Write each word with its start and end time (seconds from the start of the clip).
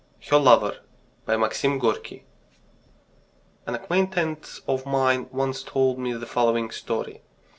HER 0.31 0.37
LOVER 0.37 0.79
BY 1.27 1.37
MAXIM 1.37 1.77
GORKY 1.77 2.23
An 3.67 3.75
acquaintance 3.75 4.59
of 4.67 4.87
mine 4.87 5.29
once 5.31 5.61
told 5.61 5.99
me 5.99 6.11
the 6.13 6.25
following 6.25 6.71
story. 6.71 7.21